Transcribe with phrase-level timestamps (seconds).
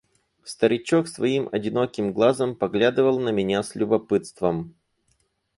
[0.43, 4.73] Старичок своим одиноким глазом поглядывал на меня с любопытством.